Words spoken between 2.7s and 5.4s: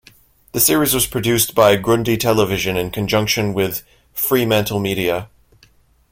in conjunction with FremantleMedia.